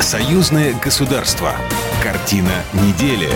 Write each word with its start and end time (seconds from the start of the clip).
Союзное 0.00 0.74
государство. 0.82 1.52
Картина 2.02 2.64
недели. 2.72 3.28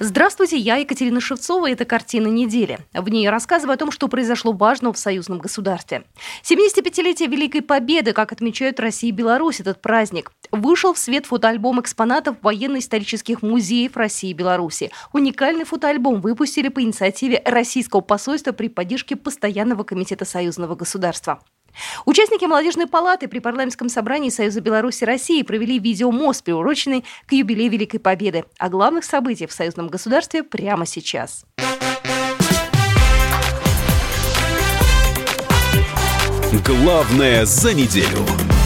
Здравствуйте, 0.00 0.56
я 0.56 0.76
Екатерина 0.76 1.20
Шевцова, 1.20 1.70
это 1.70 1.84
«Картина 1.84 2.28
недели». 2.28 2.78
В 2.94 3.10
ней 3.10 3.24
я 3.24 3.30
рассказываю 3.30 3.74
о 3.74 3.76
том, 3.76 3.90
что 3.90 4.08
произошло 4.08 4.52
важного 4.52 4.94
в 4.94 4.98
союзном 4.98 5.38
государстве. 5.38 6.04
75-летие 6.42 7.28
Великой 7.28 7.60
Победы, 7.60 8.14
как 8.14 8.32
отмечают 8.32 8.80
Россия 8.80 9.10
и 9.10 9.12
Беларусь 9.12 9.60
этот 9.60 9.82
праздник, 9.82 10.32
вышел 10.50 10.94
в 10.94 10.98
свет 10.98 11.26
фотоальбом 11.26 11.78
экспонатов 11.78 12.36
военно-исторических 12.40 13.42
музеев 13.42 13.98
России 13.98 14.30
и 14.30 14.34
Беларуси. 14.34 14.90
Уникальный 15.12 15.64
фотоальбом 15.64 16.22
выпустили 16.22 16.68
по 16.68 16.80
инициативе 16.80 17.42
Российского 17.44 18.00
посольства 18.00 18.52
при 18.52 18.68
поддержке 18.68 19.14
Постоянного 19.14 19.82
комитета 19.82 20.24
союзного 20.24 20.74
государства. 20.74 21.40
Участники 22.04 22.44
молодежной 22.44 22.86
палаты 22.86 23.28
при 23.28 23.38
парламентском 23.38 23.88
собрании 23.88 24.30
Союза 24.30 24.60
Беларуси 24.60 25.04
России 25.04 25.42
провели 25.42 25.78
видеомост, 25.78 26.44
приуроченный 26.44 27.04
к 27.26 27.32
юбилею 27.32 27.70
Великой 27.70 27.98
Победы. 27.98 28.44
О 28.58 28.68
главных 28.68 29.04
событиях 29.04 29.50
в 29.50 29.54
союзном 29.54 29.88
государстве 29.88 30.42
прямо 30.42 30.86
сейчас. 30.86 31.44
Главное 36.64 37.44
за 37.44 37.74
неделю. 37.74 38.57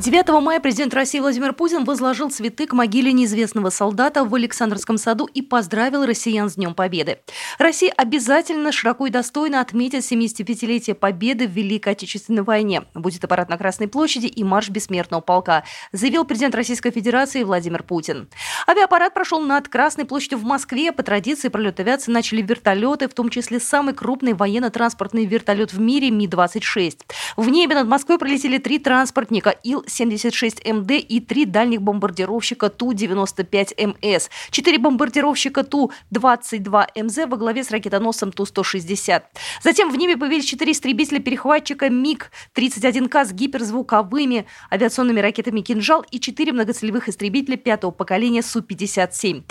9 0.00 0.42
мая 0.42 0.60
президент 0.60 0.94
России 0.94 1.20
Владимир 1.20 1.52
Путин 1.52 1.84
возложил 1.84 2.30
цветы 2.30 2.66
к 2.66 2.72
могиле 2.72 3.12
неизвестного 3.12 3.68
солдата 3.68 4.24
в 4.24 4.34
Александровском 4.34 4.96
саду 4.96 5.26
и 5.26 5.42
поздравил 5.42 6.06
россиян 6.06 6.48
с 6.48 6.54
Днем 6.54 6.72
Победы. 6.72 7.18
Россия 7.58 7.92
обязательно 7.94 8.72
широко 8.72 9.08
и 9.08 9.10
достойно 9.10 9.60
отметит 9.60 10.10
75-летие 10.10 10.94
Победы 10.94 11.46
в 11.46 11.50
Великой 11.50 11.92
Отечественной 11.92 12.44
войне. 12.44 12.84
Будет 12.94 13.24
аппарат 13.24 13.50
на 13.50 13.58
Красной 13.58 13.88
площади 13.88 14.24
и 14.24 14.42
марш 14.42 14.70
бессмертного 14.70 15.20
полка, 15.20 15.64
заявил 15.92 16.24
президент 16.24 16.54
Российской 16.54 16.92
Федерации 16.92 17.42
Владимир 17.42 17.82
Путин. 17.82 18.30
Авиапарат 18.66 19.12
прошел 19.12 19.40
над 19.40 19.68
Красной 19.68 20.06
площадью 20.06 20.38
в 20.38 20.44
Москве. 20.44 20.92
По 20.92 21.02
традиции 21.02 21.48
пролет 21.48 21.78
авиации 21.78 22.10
начали 22.10 22.40
вертолеты, 22.40 23.06
в 23.06 23.12
том 23.12 23.28
числе 23.28 23.60
самый 23.60 23.92
крупный 23.92 24.32
военно-транспортный 24.32 25.26
вертолет 25.26 25.74
в 25.74 25.78
мире 25.78 26.10
Ми-26. 26.10 27.00
В 27.36 27.50
небе 27.50 27.74
над 27.74 27.86
Москвой 27.86 28.16
пролетели 28.16 28.56
три 28.56 28.78
транспортника 28.78 29.50
Ил 29.62 29.84
76МД 29.90 30.98
и 30.98 31.20
три 31.20 31.44
дальних 31.44 31.82
бомбардировщика 31.82 32.68
Ту-95МС, 32.68 34.30
четыре 34.50 34.78
бомбардировщика 34.78 35.64
Ту-22МЗ 35.64 37.26
во 37.26 37.36
главе 37.36 37.64
с 37.64 37.70
ракетоносцем 37.70 38.32
Ту-160. 38.32 39.22
Затем 39.62 39.90
в 39.90 39.96
небе 39.96 40.16
появились 40.16 40.44
четыре 40.44 40.72
истребителя-перехватчика 40.72 41.88
МиГ-31К 41.90 43.24
с 43.24 43.32
гиперзвуковыми 43.32 44.46
авиационными 44.70 45.20
ракетами 45.20 45.60
«Кинжал» 45.60 46.04
и 46.10 46.20
четыре 46.20 46.52
многоцелевых 46.52 47.08
истребителя 47.08 47.56
пятого 47.56 47.90
поколения 47.90 48.42
Су-57. 48.42 49.44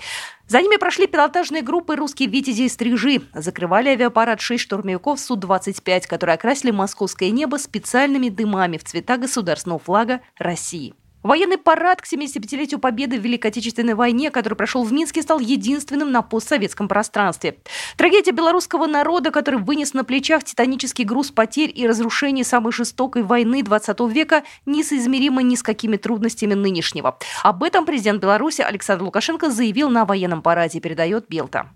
За 0.49 0.63
ними 0.63 0.77
прошли 0.77 1.05
пилотажные 1.05 1.61
группы 1.61 1.95
«Русские 1.95 2.27
витязи» 2.27 2.63
и 2.63 2.69
«Стрижи». 2.69 3.21
Закрывали 3.35 3.89
авиапарат 3.89 4.41
шесть 4.41 4.63
штурмовиков 4.63 5.19
Су-25, 5.19 6.07
которые 6.07 6.33
окрасили 6.33 6.71
московское 6.71 7.29
небо 7.29 7.57
специальными 7.57 8.29
дымами 8.29 8.77
в 8.77 8.83
цвета 8.83 9.17
государственного 9.17 9.77
флага 9.77 10.21
России. 10.39 10.95
Военный 11.29 11.59
парад 11.59 12.01
к 12.01 12.11
75-летию 12.11 12.79
Победы 12.79 13.19
в 13.19 13.21
Великой 13.21 13.51
Отечественной 13.51 13.93
войне, 13.93 14.31
который 14.31 14.55
прошел 14.55 14.83
в 14.83 14.91
Минске, 14.91 15.21
стал 15.21 15.37
единственным 15.37 16.11
на 16.11 16.23
постсоветском 16.23 16.87
пространстве. 16.87 17.57
Трагедия 17.97 18.31
белорусского 18.31 18.87
народа, 18.87 19.29
который 19.29 19.59
вынес 19.59 19.93
на 19.93 20.03
плечах 20.03 20.43
титанический 20.43 21.03
груз 21.03 21.29
потерь 21.29 21.71
и 21.71 21.87
разрушений 21.87 22.43
самой 22.43 22.71
жестокой 22.71 23.21
войны 23.21 23.61
20 23.61 23.99
века, 24.11 24.41
несоизмеримо 24.65 25.43
ни 25.43 25.53
с 25.53 25.61
какими 25.61 25.97
трудностями 25.97 26.55
нынешнего. 26.55 27.19
Об 27.43 27.61
этом 27.61 27.85
президент 27.85 28.23
Беларуси 28.23 28.61
Александр 28.61 29.03
Лукашенко 29.03 29.51
заявил 29.51 29.91
на 29.91 30.05
военном 30.05 30.41
параде, 30.41 30.79
передает 30.79 31.27
Белта. 31.29 31.69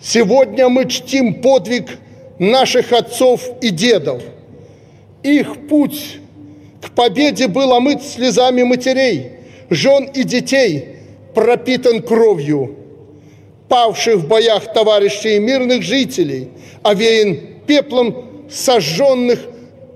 Сегодня 0.00 0.70
мы 0.70 0.88
чтим 0.88 1.42
подвиг 1.42 1.98
наших 2.38 2.94
отцов 2.94 3.42
и 3.60 3.68
дедов. 3.68 4.22
Их 5.22 5.68
путь 5.68 6.21
к 6.82 6.90
победе 6.90 7.46
был 7.46 7.72
омыт 7.72 8.02
слезами 8.02 8.64
матерей, 8.64 9.30
жен 9.70 10.04
и 10.12 10.24
детей, 10.24 10.96
пропитан 11.32 12.02
кровью. 12.02 12.76
Павших 13.68 14.16
в 14.16 14.26
боях 14.26 14.72
товарищей 14.74 15.36
и 15.36 15.38
мирных 15.38 15.82
жителей, 15.82 16.48
овеян 16.82 17.38
пеплом 17.66 18.48
сожженных 18.50 19.38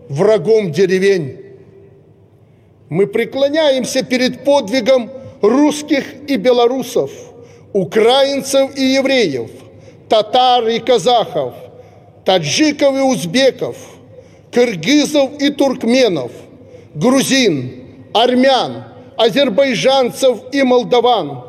врагом 0.08 0.70
деревень. 0.70 1.38
Мы 2.88 3.08
преклоняемся 3.08 4.04
перед 4.04 4.44
подвигом 4.44 5.10
русских 5.42 6.04
и 6.28 6.36
белорусов, 6.36 7.10
украинцев 7.72 8.76
и 8.78 8.82
евреев, 8.82 9.50
татар 10.08 10.68
и 10.68 10.78
казахов, 10.78 11.54
таджиков 12.24 12.96
и 12.96 13.00
узбеков, 13.00 13.76
кыргызов 14.52 15.42
и 15.42 15.50
туркменов– 15.50 16.30
грузин, 16.96 17.84
армян, 18.12 18.84
азербайджанцев 19.16 20.38
и 20.52 20.62
молдаван, 20.62 21.44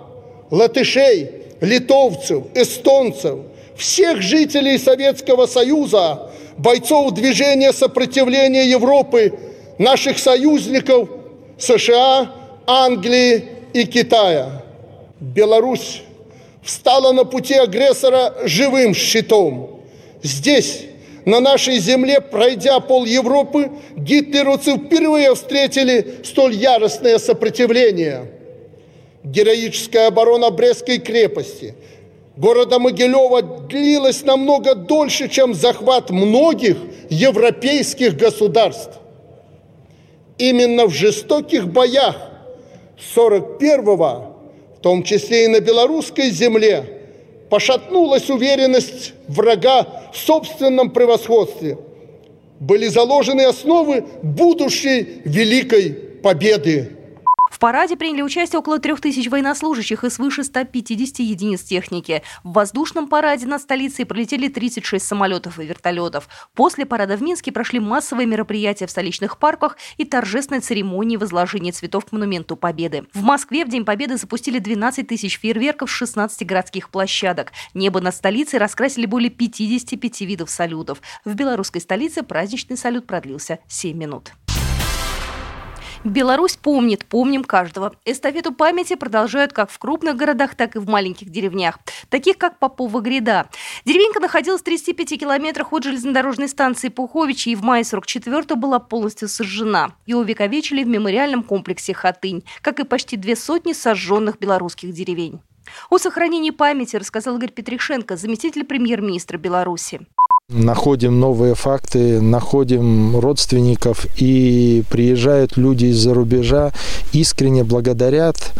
латышей, 0.51 1.31
литовцев, 1.61 2.43
эстонцев, 2.53 3.39
всех 3.75 4.21
жителей 4.21 4.77
Советского 4.77 5.45
Союза, 5.45 6.29
бойцов 6.57 7.11
движения 7.13 7.71
сопротивления 7.71 8.69
Европы, 8.69 9.39
наших 9.77 10.19
союзников 10.19 11.09
США, 11.57 12.31
Англии 12.65 13.45
и 13.73 13.85
Китая. 13.85 14.63
Беларусь 15.19 16.01
встала 16.61 17.13
на 17.13 17.23
пути 17.23 17.53
агрессора 17.53 18.33
живым 18.43 18.93
щитом. 18.93 19.81
Здесь 20.21 20.81
на 21.27 21.41
нашей 21.41 21.79
земле, 21.79 22.21
пройдя 22.21 22.79
пол 22.79 23.03
Европы, 23.03 23.69
гитлеровцы 23.97 24.77
впервые 24.77 25.35
встретили 25.35 26.21
столь 26.23 26.55
яростное 26.55 27.19
сопротивление. 27.19 28.31
Героическая 29.25 30.07
оборона 30.07 30.51
Брестской 30.51 30.99
крепости, 30.99 31.75
города 32.38 32.79
Могилева 32.79 33.41
длилась 33.41 34.23
намного 34.23 34.73
дольше, 34.73 35.27
чем 35.27 35.53
захват 35.53 36.11
многих 36.11 36.77
европейских 37.09 38.15
государств. 38.15 38.97
Именно 40.38 40.85
в 40.85 40.91
жестоких 40.91 41.67
боях 41.67 42.15
41-го, 43.17 44.38
в 44.77 44.81
том 44.81 45.03
числе 45.03 45.44
и 45.44 45.47
на 45.49 45.59
белорусской 45.59 46.29
земле, 46.29 46.96
пошатнулась 47.49 48.29
уверенность 48.29 49.13
врага 49.27 49.85
в 50.13 50.17
собственном 50.17 50.89
превосходстве. 50.91 51.77
Были 52.59 52.87
заложены 52.87 53.43
основы 53.43 54.05
будущей 54.23 55.21
великой 55.25 55.91
победы. 56.23 56.96
В 57.49 57.59
параде 57.59 57.95
приняли 57.95 58.21
участие 58.21 58.59
около 58.59 58.79
трех 58.79 59.01
тысяч 59.01 59.29
военнослужащих 59.29 60.03
и 60.03 60.09
свыше 60.09 60.43
150 60.43 61.19
единиц 61.19 61.63
техники. 61.63 62.23
В 62.43 62.53
воздушном 62.53 63.07
параде 63.07 63.45
над 63.45 63.61
столицей 63.61 64.05
пролетели 64.05 64.47
36 64.47 65.05
самолетов 65.05 65.59
и 65.59 65.65
вертолетов. 65.65 66.27
После 66.53 66.85
парада 66.85 67.17
в 67.17 67.21
Минске 67.21 67.51
прошли 67.51 67.79
массовые 67.79 68.27
мероприятия 68.27 68.87
в 68.87 68.91
столичных 68.91 69.37
парках 69.37 69.77
и 69.97 70.05
торжественной 70.05 70.61
церемонии 70.61 71.17
возложения 71.17 71.71
цветов 71.71 72.05
к 72.05 72.11
Монументу 72.11 72.55
Победы. 72.55 73.05
В 73.13 73.21
Москве 73.23 73.65
в 73.65 73.69
День 73.69 73.85
Победы 73.85 74.17
запустили 74.17 74.59
12 74.59 75.07
тысяч 75.07 75.39
фейерверков 75.39 75.89
с 75.89 75.93
16 75.93 76.45
городских 76.45 76.89
площадок. 76.89 77.51
Небо 77.73 78.01
над 78.01 78.15
столицей 78.15 78.59
раскрасили 78.59 79.05
более 79.05 79.29
55 79.29 80.21
видов 80.21 80.49
салютов. 80.49 81.01
В 81.25 81.33
белорусской 81.33 81.81
столице 81.81 82.23
праздничный 82.23 82.77
салют 82.77 83.07
продлился 83.07 83.59
7 83.67 83.97
минут. 83.97 84.31
Беларусь 86.03 86.57
помнит, 86.57 87.05
помним 87.05 87.44
каждого. 87.44 87.94
Эстафету 88.05 88.53
памяти 88.53 88.95
продолжают 88.95 89.53
как 89.53 89.69
в 89.71 89.79
крупных 89.79 90.15
городах, 90.15 90.55
так 90.55 90.75
и 90.75 90.79
в 90.79 90.88
маленьких 90.88 91.29
деревнях, 91.29 91.79
таких 92.09 92.38
как 92.38 92.59
Попова 92.59 93.01
гряда. 93.01 93.49
Деревенька 93.85 94.19
находилась 94.19 94.61
в 94.61 94.65
35 94.65 95.19
километрах 95.19 95.73
от 95.73 95.83
железнодорожной 95.83 96.47
станции 96.47 96.89
Пуховичи 96.89 97.49
и 97.49 97.55
в 97.55 97.63
мае 97.63 97.83
44 97.83 98.55
была 98.55 98.79
полностью 98.79 99.27
сожжена. 99.27 99.91
Ее 100.05 100.17
увековечили 100.17 100.83
в 100.83 100.88
мемориальном 100.88 101.44
комплексе 101.44 101.94
Хатынь, 101.94 102.43
как 102.61 102.79
и 102.79 102.83
почти 102.83 103.17
две 103.17 103.35
сотни 103.35 103.73
сожженных 103.73 104.39
белорусских 104.39 104.93
деревень. 104.93 105.41
О 105.89 105.97
сохранении 105.97 106.51
памяти 106.51 106.95
рассказал 106.95 107.38
Игорь 107.38 107.51
Петришенко, 107.51 108.15
заместитель 108.15 108.63
премьер-министра 108.63 109.38
Беларуси. 109.38 110.01
Находим 110.49 111.19
новые 111.19 111.55
факты, 111.55 112.21
находим 112.21 113.19
родственников 113.19 114.07
и 114.15 114.81
приезжают 114.89 115.57
люди 115.57 115.88
из-за 115.88 116.13
рубежа, 116.13 116.71
искренне 117.11 117.65
благодарят 117.65 118.53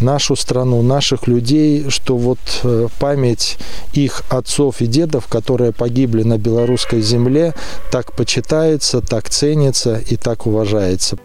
нашу 0.00 0.36
страну, 0.36 0.80
наших 0.80 1.26
людей, 1.26 1.90
что 1.90 2.16
вот 2.16 2.38
э, 2.62 2.88
память 2.98 3.58
их 3.92 4.22
отцов 4.30 4.80
и 4.80 4.86
дедов, 4.86 5.26
которые 5.26 5.72
погибли 5.72 6.22
на 6.22 6.38
белорусской 6.38 7.02
земле, 7.02 7.52
так 7.92 8.16
почитается, 8.16 9.02
так 9.02 9.28
ценится 9.28 9.98
и 9.98 10.16
так 10.16 10.46
уважается. 10.46 11.18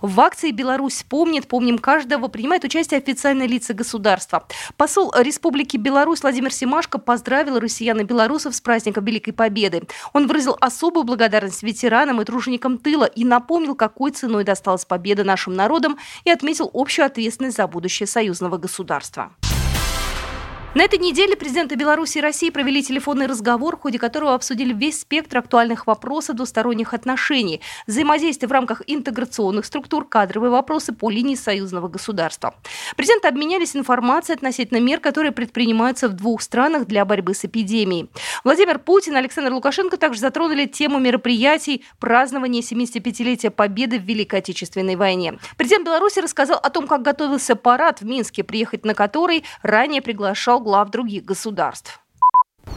В 0.00 0.20
акции 0.20 0.50
«Беларусь 0.50 1.04
помнит, 1.08 1.48
помним 1.48 1.78
каждого» 1.78 2.28
принимает 2.28 2.64
участие 2.64 2.98
официальные 2.98 3.48
лица 3.48 3.74
государства. 3.74 4.46
Посол 4.76 5.12
Республики 5.16 5.76
Беларусь 5.76 6.22
Владимир 6.22 6.52
Семашко 6.52 6.98
поздравил 6.98 7.58
россиян 7.58 7.98
и 8.00 8.04
белорусов 8.04 8.54
с 8.54 8.60
праздником 8.60 9.04
Великой 9.04 9.32
Победы. 9.32 9.82
Он 10.12 10.26
выразил 10.26 10.56
особую 10.60 11.04
благодарность 11.04 11.62
ветеранам 11.62 12.20
и 12.20 12.24
труженикам 12.24 12.78
тыла 12.78 13.04
и 13.04 13.24
напомнил, 13.24 13.74
какой 13.74 14.10
ценой 14.10 14.44
досталась 14.44 14.84
победа 14.84 15.24
нашим 15.24 15.54
народам 15.54 15.98
и 16.24 16.30
отметил 16.30 16.70
общую 16.72 17.06
ответственность 17.06 17.56
за 17.56 17.66
будущее 17.66 18.06
союзного 18.06 18.58
государства. 18.58 19.32
На 20.76 20.82
этой 20.82 20.98
неделе 20.98 21.36
президенты 21.36 21.74
Беларуси 21.74 22.18
и 22.18 22.20
России 22.20 22.50
провели 22.50 22.82
телефонный 22.82 23.24
разговор, 23.24 23.78
в 23.78 23.80
ходе 23.80 23.98
которого 23.98 24.34
обсудили 24.34 24.74
весь 24.74 25.00
спектр 25.00 25.38
актуальных 25.38 25.86
вопросов 25.86 26.36
двусторонних 26.36 26.92
отношений, 26.92 27.62
взаимодействие 27.86 28.46
в 28.46 28.52
рамках 28.52 28.82
интеграционных 28.86 29.64
структур, 29.64 30.06
кадровые 30.06 30.50
вопросы 30.50 30.92
по 30.92 31.08
линии 31.08 31.34
союзного 31.34 31.88
государства. 31.88 32.54
Президенты 32.94 33.26
обменялись 33.26 33.74
информацией 33.74 34.36
относительно 34.36 34.78
мер, 34.78 35.00
которые 35.00 35.32
предпринимаются 35.32 36.10
в 36.10 36.12
двух 36.12 36.42
странах 36.42 36.86
для 36.86 37.06
борьбы 37.06 37.32
с 37.32 37.46
эпидемией. 37.46 38.10
Владимир 38.44 38.78
Путин 38.78 39.14
и 39.14 39.16
Александр 39.16 39.54
Лукашенко 39.54 39.96
также 39.96 40.20
затронули 40.20 40.66
тему 40.66 40.98
мероприятий 40.98 41.86
празднования 41.98 42.60
75-летия 42.60 43.48
Победы 43.48 43.98
в 43.98 44.02
Великой 44.02 44.40
Отечественной 44.40 44.96
войне. 44.96 45.38
Президент 45.56 45.86
Беларуси 45.86 46.18
рассказал 46.18 46.58
о 46.62 46.68
том, 46.68 46.86
как 46.86 47.00
готовился 47.00 47.56
парад 47.56 48.02
в 48.02 48.04
Минске, 48.04 48.44
приехать 48.44 48.84
на 48.84 48.92
который 48.92 49.42
ранее 49.62 50.02
приглашал 50.02 50.65
глав 50.66 50.90
других 50.90 51.24
государств. 51.24 52.00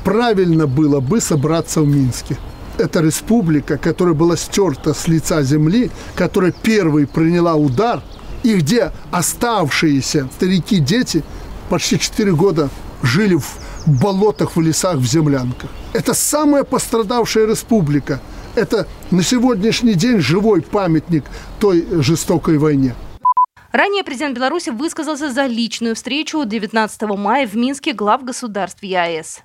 Правильно 0.04 0.68
было 0.68 1.00
бы 1.00 1.22
собраться 1.22 1.82
в 1.82 1.88
Минске. 1.88 2.38
Это 2.78 3.02
республика, 3.02 3.78
которая 3.78 4.14
была 4.14 4.38
стерта 4.38 4.94
с 4.94 5.08
лица 5.08 5.42
земли, 5.44 5.90
которая 6.16 6.52
первой 6.52 7.08
приняла 7.08 7.56
удар, 7.56 8.02
и 8.44 8.54
где 8.56 8.92
оставшиеся 9.12 10.30
старики, 10.36 10.80
дети 10.80 11.24
почти 11.70 11.98
4 11.98 12.32
года 12.32 12.70
жили 13.04 13.36
в 13.36 14.02
болотах, 14.02 14.56
в 14.56 14.62
лесах, 14.62 14.98
в 14.98 15.06
землянках. 15.06 15.70
Это 15.94 16.14
самая 16.14 16.64
пострадавшая 16.64 17.48
республика. 17.48 18.20
Это 18.56 18.86
на 19.12 19.24
сегодняшний 19.24 19.96
день 19.96 20.20
живой 20.20 20.62
памятник 20.62 21.24
той 21.60 21.86
жестокой 22.02 22.58
войне. 22.58 22.94
Ранее 23.71 24.04
президент 24.04 24.36
Беларуси 24.36 24.71
высказался 24.71 25.30
за 25.30 25.45
личную 25.45 25.94
встречу 25.94 26.44
19 26.44 27.01
мая 27.04 27.45
в 27.45 27.56
Минске 27.56 27.94
глав 27.94 28.24
государств 28.24 28.81
ЕАЭС. 28.81 29.42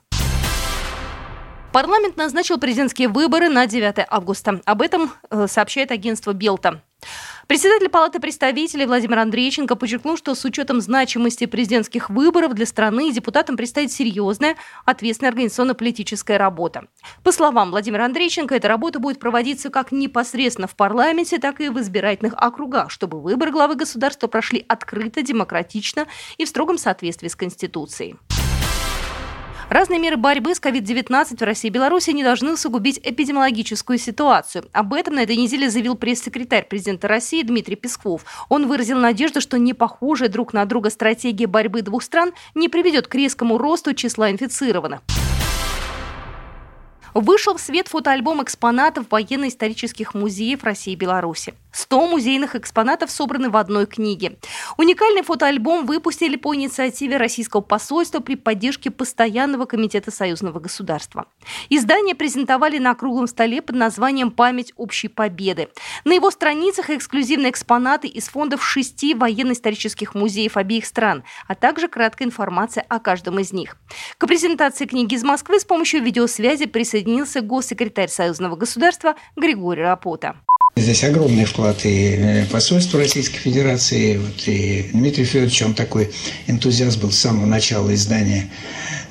Парламент 1.73 2.17
назначил 2.17 2.59
президентские 2.59 3.09
выборы 3.09 3.51
на 3.51 3.67
9 3.67 4.07
августа. 4.09 4.63
Об 4.65 4.81
этом 4.81 5.13
э, 5.29 5.47
сообщает 5.47 5.91
агентство 5.91 6.33
Белта. 6.33 6.81
Председатель 7.47 7.91
Палаты 7.91 8.21
представителей 8.21 8.87
Владимир 8.87 9.19
Андрейченко 9.19 9.77
подчеркнул, 9.77 10.17
что 10.17 10.35
с 10.35 10.45
учетом 10.47 10.81
значимости 10.81 11.45
президентских 11.45 12.09
выборов 12.09 12.55
для 12.55 12.65
страны 12.65 13.13
депутатам 13.13 13.59
предстоит 13.59 13.93
серьезная, 13.93 14.57
ответственная 14.87 15.31
организационно-политическая 15.31 16.39
работа. 16.39 16.87
По 17.23 17.33
словам 17.33 17.71
Владимира 17.71 18.07
Андрейченко, 18.07 18.55
эта 18.55 18.69
работа 18.69 18.99
будет 18.99 19.19
проводиться 19.19 19.69
как 19.69 19.93
непосредственно 19.93 20.67
в 20.67 20.75
парламенте, 20.75 21.39
так 21.39 21.61
и 21.61 21.69
в 21.69 21.79
избирательных 21.81 22.33
округах, 22.35 22.91
чтобы 22.91 23.21
выборы 23.21 23.51
главы 23.51 23.75
государства 23.75 24.27
прошли 24.27 24.65
открыто, 24.67 25.21
демократично 25.21 26.07
и 26.39 26.47
в 26.47 26.49
строгом 26.49 26.79
соответствии 26.79 27.29
с 27.29 27.37
Конституцией. 27.37 28.17
Разные 29.75 29.99
меры 29.99 30.17
борьбы 30.17 30.55
с 30.55 30.61
COVID-19 30.61 31.37
в 31.37 31.43
России 31.43 31.67
и 31.67 31.71
Беларуси 31.73 32.11
не 32.11 32.23
должны 32.23 32.53
усугубить 32.53 33.01
эпидемиологическую 33.03 33.99
ситуацию. 33.99 34.67
Об 34.73 34.95
этом 34.95 35.17
на 35.17 35.25
этой 35.25 35.35
неделе 35.35 35.69
заявил 35.69 35.97
пресс-секретарь 35.97 36.69
президента 36.69 37.09
России 37.09 37.43
Дмитрий 37.43 37.75
Песков. 37.75 38.25
Он 38.49 38.69
выразил 38.69 38.99
надежду, 38.99 39.41
что 39.41 39.59
не 39.59 39.75
похожая 39.75 40.29
друг 40.29 40.53
на 40.53 40.65
друга 40.65 40.91
стратегия 40.91 41.49
борьбы 41.49 41.83
двух 41.83 42.05
стран 42.05 42.35
не 42.55 42.69
приведет 42.69 43.09
к 43.09 43.17
резкому 43.17 43.59
росту 43.59 43.95
числа 43.95 44.31
инфицированных. 44.31 45.01
Вышел 47.13 47.57
в 47.57 47.61
свет 47.61 47.89
фотоальбом 47.89 48.45
экспонатов 48.45 49.07
военно-исторических 49.11 50.15
музеев 50.15 50.63
России 50.63 50.93
и 50.93 50.97
Беларуси. 50.97 51.53
100 51.75 52.07
музейных 52.07 52.55
экспонатов 52.55 53.11
собраны 53.11 53.51
в 53.51 53.57
одной 53.57 53.87
книге. 53.87 54.39
Уникальный 54.79 55.23
фотоальбом 55.23 55.87
выпустили 55.87 56.37
по 56.37 56.55
инициативе 56.55 57.17
российского 57.17 57.61
посольства 57.61 58.21
при 58.21 58.37
поддержке 58.37 58.91
Постоянного 58.91 59.67
комитета 59.67 60.11
союзного 60.11 60.61
государства. 60.61 61.27
Издание 61.69 62.15
презентовали 62.15 62.79
на 62.79 62.95
круглом 62.95 63.27
столе 63.27 63.61
под 63.61 63.77
названием 63.77 64.31
«Память 64.31 64.73
общей 64.77 65.09
победы». 65.09 65.69
На 66.05 66.13
его 66.13 66.31
страницах 66.31 66.91
эксклюзивные 66.91 67.51
экспонаты 67.51 68.07
из 68.07 68.29
фондов 68.29 68.65
шести 68.65 69.15
военно-исторических 69.15 70.15
музеев 70.15 70.57
обеих 70.57 70.87
стран, 70.87 71.25
а 71.49 71.55
также 71.55 71.89
краткая 71.89 72.29
информация 72.29 72.85
о 72.89 73.01
каждом 73.01 73.41
из 73.41 73.53
них. 73.53 73.77
К 74.19 74.27
презентации 74.27 74.87
книги 74.87 75.15
из 75.15 75.25
Москвы 75.25 75.59
с 75.59 75.65
помощью 75.65 76.03
видеосвязи 76.03 76.67
присоединился 76.67 77.41
госсекретарь 77.41 78.09
союзного 78.09 78.57
государства 78.57 79.17
Григорий 79.37 79.83
Рапота. 79.83 80.37
Здесь 80.77 81.05
огромный 81.05 81.45
вклад 81.45 81.87
и 81.87 82.17
э, 82.17 82.47
посольства 82.47 82.99
Российской 82.99 83.39
Федерации, 83.39 84.17
вот, 84.17 84.49
и 84.49 84.91
Дмитрий 84.93 85.25
Федорович, 85.25 85.63
он 85.63 85.75
такой 85.75 86.11
энтузиаст 86.49 86.99
был 86.99 87.13
с 87.13 87.19
самого 87.19 87.47
начала 87.47 87.95
издания 87.95 88.51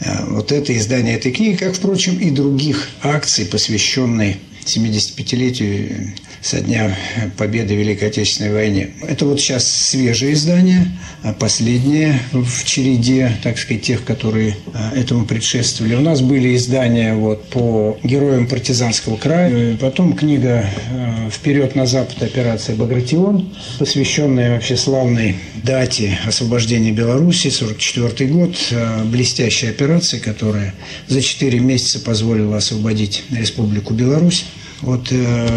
э, 0.01 0.25
вот 0.27 0.51
это 0.51 0.77
издание 0.77 1.15
этой 1.15 1.31
книги, 1.31 1.55
как, 1.55 1.73
впрочем, 1.73 2.19
и 2.19 2.31
других 2.31 2.89
акций, 3.01 3.45
посвященной 3.45 4.41
75-летию 4.65 6.13
со 6.43 6.59
дня 6.59 6.95
победы 7.37 7.73
в 7.73 7.77
Великой 7.77 8.09
Отечественной 8.09 8.51
войне. 8.51 8.89
Это 9.01 9.25
вот 9.25 9.39
сейчас 9.39 9.65
свежее 9.65 10.33
издание, 10.33 10.85
а 11.23 11.31
последнее 11.31 12.19
в 12.33 12.65
череде, 12.65 13.31
так 13.41 13.57
сказать, 13.57 13.83
тех, 13.83 14.03
которые 14.03 14.57
а, 14.73 14.91
этому 14.93 15.25
предшествовали. 15.25 15.95
У 15.95 16.01
нас 16.01 16.19
были 16.19 16.53
издания 16.57 17.15
вот 17.15 17.47
по 17.49 17.97
героям 18.03 18.47
партизанского 18.47 19.15
края, 19.15 19.77
потом 19.77 20.13
книга 20.15 20.69
а, 20.91 21.29
«Вперед 21.31 21.75
на 21.75 21.85
запад. 21.85 22.21
Операция 22.21 22.75
Багратион», 22.75 23.55
посвященная 23.79 24.55
вообще 24.55 24.75
славной 24.75 25.37
дате 25.63 26.19
освобождения 26.25 26.91
Беларуси, 26.91 27.49
44 27.49 28.29
год, 28.29 28.57
блестящая 29.05 29.71
операция, 29.71 30.19
которая 30.19 30.73
за 31.07 31.21
4 31.21 31.57
месяца 31.59 32.01
позволила 32.01 32.57
освободить 32.57 33.23
Республику 33.31 33.93
Беларусь 33.93 34.45
от 34.85 35.11
э, 35.11 35.47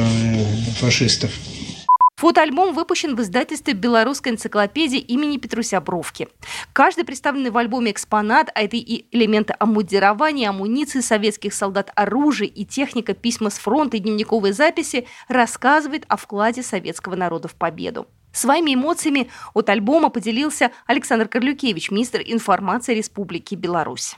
фашистов. 0.78 1.30
Фотоальбом 2.16 2.74
выпущен 2.74 3.14
в 3.14 3.20
издательстве 3.20 3.74
«Белорусская 3.74 4.30
энциклопедия» 4.30 5.00
имени 5.00 5.36
Петруся 5.36 5.82
Бровки. 5.82 6.28
Каждый 6.72 7.04
представленный 7.04 7.50
в 7.50 7.58
альбоме 7.58 7.90
экспонат, 7.90 8.50
а 8.54 8.62
это 8.62 8.76
и 8.76 9.04
элементы 9.10 9.54
амудирования, 9.58 10.48
амуниции 10.48 11.00
советских 11.00 11.52
солдат, 11.52 11.92
оружия 11.94 12.48
и 12.48 12.64
техника, 12.64 13.12
письма 13.12 13.50
с 13.50 13.58
фронта 13.58 13.98
и 13.98 14.00
дневниковые 14.00 14.54
записи, 14.54 15.06
рассказывает 15.28 16.06
о 16.08 16.16
вкладе 16.16 16.62
советского 16.62 17.16
народа 17.16 17.48
в 17.48 17.54
победу. 17.54 18.06
Своими 18.32 18.74
эмоциями 18.74 19.30
от 19.52 19.68
альбома 19.68 20.08
поделился 20.08 20.70
Александр 20.86 21.28
Корлюкевич, 21.28 21.90
министр 21.90 22.22
информации 22.24 22.94
Республики 22.94 23.54
Беларусь. 23.54 24.16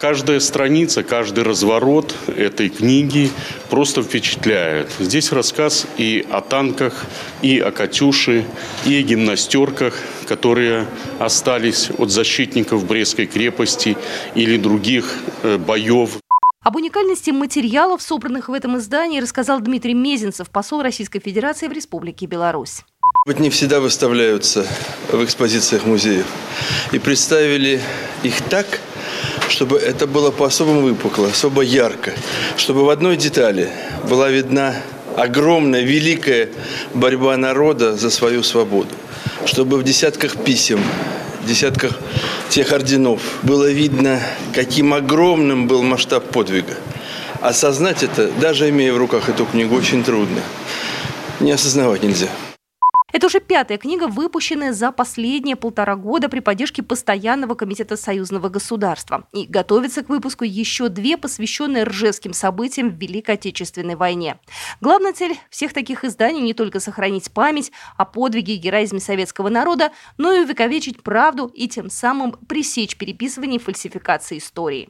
Каждая 0.00 0.40
страница, 0.40 1.02
каждый 1.02 1.44
разворот 1.44 2.14
этой 2.26 2.70
книги 2.70 3.30
просто 3.68 4.02
впечатляет. 4.02 4.88
Здесь 4.98 5.30
рассказ 5.30 5.86
и 5.98 6.26
о 6.30 6.40
танках, 6.40 7.04
и 7.42 7.58
о 7.58 7.70
«Катюше», 7.70 8.46
и 8.86 8.96
о 8.96 9.02
гимнастерках, 9.02 9.94
которые 10.26 10.86
остались 11.18 11.90
от 11.98 12.10
защитников 12.10 12.86
Брестской 12.86 13.26
крепости 13.26 13.98
или 14.34 14.56
других 14.56 15.18
э, 15.42 15.58
боев. 15.58 16.16
Об 16.62 16.76
уникальности 16.76 17.30
материалов, 17.30 18.00
собранных 18.00 18.48
в 18.48 18.54
этом 18.54 18.78
издании, 18.78 19.20
рассказал 19.20 19.60
Дмитрий 19.60 19.92
Мезенцев, 19.92 20.48
посол 20.48 20.80
Российской 20.80 21.20
Федерации 21.20 21.68
в 21.68 21.72
Республике 21.72 22.24
Беларусь. 22.24 22.84
Вот 23.26 23.38
не 23.38 23.50
всегда 23.50 23.80
выставляются 23.80 24.66
в 25.12 25.22
экспозициях 25.22 25.84
музеев. 25.84 26.26
И 26.90 26.98
представили 26.98 27.82
их 28.22 28.40
так, 28.48 28.80
чтобы 29.50 29.78
это 29.78 30.06
было 30.06 30.30
по-особому 30.30 30.80
выпукло, 30.82 31.28
особо 31.28 31.62
ярко, 31.62 32.12
чтобы 32.56 32.84
в 32.84 32.90
одной 32.90 33.16
детали 33.16 33.68
была 34.08 34.30
видна 34.30 34.76
огромная, 35.16 35.82
великая 35.82 36.48
борьба 36.94 37.36
народа 37.36 37.96
за 37.96 38.10
свою 38.10 38.42
свободу, 38.42 38.94
чтобы 39.44 39.76
в 39.76 39.82
десятках 39.82 40.36
писем, 40.36 40.80
десятках 41.46 41.98
тех 42.48 42.72
орденов 42.72 43.20
было 43.42 43.70
видно, 43.70 44.20
каким 44.54 44.94
огромным 44.94 45.66
был 45.66 45.82
масштаб 45.82 46.30
подвига. 46.30 46.76
Осознать 47.40 48.02
это, 48.02 48.30
даже 48.40 48.68
имея 48.68 48.92
в 48.92 48.98
руках 48.98 49.28
эту 49.28 49.46
книгу, 49.46 49.74
очень 49.74 50.04
трудно. 50.04 50.40
Не 51.40 51.52
осознавать 51.52 52.02
нельзя. 52.02 52.28
Это 53.12 53.26
уже 53.26 53.40
пятая 53.40 53.78
книга, 53.78 54.06
выпущенная 54.06 54.72
за 54.72 54.92
последние 54.92 55.56
полтора 55.56 55.96
года 55.96 56.28
при 56.28 56.40
поддержке 56.40 56.82
Постоянного 56.82 57.54
комитета 57.54 57.96
союзного 57.96 58.48
государства. 58.48 59.26
И 59.32 59.46
готовится 59.46 60.02
к 60.02 60.08
выпуску 60.08 60.44
еще 60.44 60.88
две, 60.88 61.16
посвященные 61.16 61.84
ржевским 61.84 62.32
событиям 62.32 62.90
в 62.90 62.98
Великой 62.98 63.34
Отечественной 63.34 63.96
войне. 63.96 64.38
Главная 64.80 65.12
цель 65.12 65.36
всех 65.50 65.72
таких 65.72 66.04
изданий 66.04 66.40
не 66.40 66.54
только 66.54 66.80
сохранить 66.80 67.30
память 67.32 67.72
о 67.96 68.04
подвиге 68.04 68.54
и 68.54 68.58
героизме 68.58 69.00
советского 69.00 69.48
народа, 69.48 69.92
но 70.18 70.32
и 70.32 70.40
увековечить 70.40 71.02
правду 71.02 71.46
и 71.46 71.68
тем 71.68 71.90
самым 71.90 72.32
пресечь 72.32 72.96
переписывание 72.96 73.58
и 73.58 73.62
фальсификации 73.62 74.38
истории. 74.38 74.88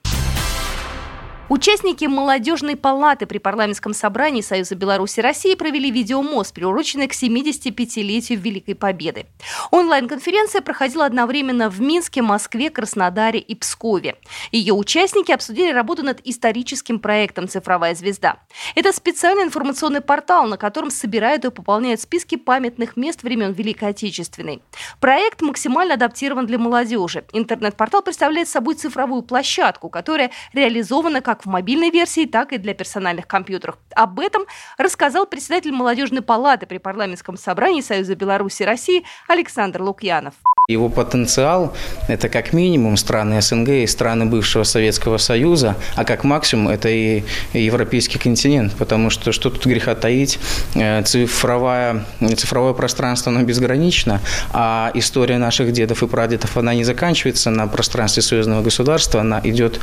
Участники 1.51 2.05
молодежной 2.05 2.77
палаты 2.77 3.27
при 3.27 3.39
парламентском 3.39 3.93
собрании 3.93 4.41
Союза 4.41 4.77
Беларуси 4.77 5.19
России 5.19 5.57
провели 5.57 5.91
видеомост, 5.91 6.55
приуроченный 6.55 7.09
к 7.09 7.13
75-летию 7.13 8.39
Великой 8.39 8.77
Победы. 8.77 9.27
Онлайн-конференция 9.73 10.61
проходила 10.61 11.07
одновременно 11.07 11.69
в 11.69 11.81
Минске, 11.81 12.23
Москве, 12.23 12.71
Краснодаре 12.71 13.41
и 13.41 13.57
Пскове. 13.57 14.15
Ее 14.53 14.75
участники 14.75 15.33
обсудили 15.33 15.73
работу 15.73 16.05
над 16.05 16.21
историческим 16.25 17.01
проектом 17.01 17.49
«Цифровая 17.49 17.97
звезда». 17.97 18.37
Это 18.77 18.93
специальный 18.93 19.43
информационный 19.43 20.03
портал, 20.03 20.47
на 20.47 20.57
котором 20.57 20.93
собирают 20.93 21.45
и 21.45 21.51
пополняют 21.51 22.01
списки 22.01 22.37
памятных 22.37 22.97
мест 22.97 23.25
времен 23.25 23.51
Великой 23.51 23.89
Отечественной. 23.89 24.63
Проект 25.01 25.43
максимально 25.43 25.95
адаптирован 25.95 26.47
для 26.47 26.59
молодежи. 26.59 27.25
Интернет-портал 27.33 28.03
представляет 28.03 28.49
собой 28.49 28.77
цифровую 28.77 29.23
площадку, 29.23 29.89
которая 29.89 30.31
реализована 30.53 31.21
как 31.21 31.40
как 31.41 31.47
в 31.47 31.49
мобильной 31.49 31.91
версии, 31.91 32.27
так 32.27 32.53
и 32.53 32.59
для 32.59 32.75
персональных 32.75 33.27
компьютеров. 33.27 33.79
Об 33.95 34.21
этом 34.21 34.45
рассказал 34.77 35.27
председатель 35.27 35.73
молодежной 35.73 36.21
палаты 36.21 36.67
при 36.67 36.79
парламентском 36.79 37.39
собрании 37.39 37.81
Союза 37.81 38.15
Беларуси 38.15 38.63
и 38.63 38.67
России 38.67 39.05
Александр 39.27 39.81
Лукьянов. 39.81 40.35
Его 40.71 40.89
потенциал– 40.89 41.75
это 42.09 42.29
как 42.29 42.53
минимум 42.53 42.97
страны 42.97 43.43
СНГ 43.43 43.69
и 43.69 43.87
страны 43.89 44.27
бывшего 44.27 44.63
Советского 44.63 45.19
Союза, 45.19 45.75
а 45.97 46.05
как 46.05 46.23
максимум– 46.23 46.69
это 46.71 46.89
и 46.89 47.25
европейский 47.53 48.19
континент, 48.19 48.73
потому 48.77 49.11
что 49.11 49.33
что 49.33 49.51
тут 49.51 49.67
греха 49.67 49.97
таить, 49.97 50.39
э, 50.77 51.03
цифровая, 51.03 52.05
цифровое 52.37 52.73
пространство, 52.73 53.33
оно 53.33 53.43
безгранично, 53.43 54.21
а 54.53 54.93
история 54.95 55.39
наших 55.39 55.73
дедов 55.73 56.05
и 56.05 56.07
прадедов, 56.07 56.57
она 56.57 56.73
не 56.75 56.85
заканчивается 56.85 57.51
на 57.51 57.67
пространстве 57.67 58.23
союзного 58.23 58.63
государства, 58.63 59.23
она 59.23 59.41
идет 59.43 59.81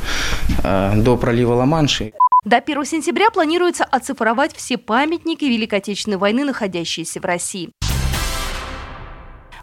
э, 0.64 0.92
до 0.96 1.18
пролива 1.18 1.54
Ла-Манши. 1.54 2.12
До 2.44 2.56
1 2.56 2.84
сентября 2.86 3.30
планируется 3.30 3.84
оцифровать 3.84 4.56
все 4.56 4.78
памятники 4.78 5.44
Великой 5.44 5.80
Отечественной 5.80 6.16
войны, 6.16 6.44
находящиеся 6.44 7.20
в 7.20 7.24
России. 7.26 7.70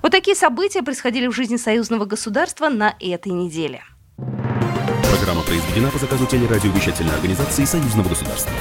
Вот 0.05 0.11
такие 0.11 0.35
события 0.35 0.83
происходили 0.83 1.25
в 1.25 1.31
жизни 1.31 1.57
союзного 1.57 2.05
государства 2.05 2.69
на 2.69 2.93
этой 2.99 3.31
неделе. 3.31 3.81
Программа 5.09 5.41
произведена 5.41 5.89
по 5.89 5.97
заказу 5.97 6.27
телерадиовещательной 6.27 7.15
организации 7.15 7.65
союзного 7.65 8.09
государства. 8.09 8.51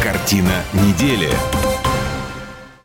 Картина 0.00 0.62
недели. 0.74 1.28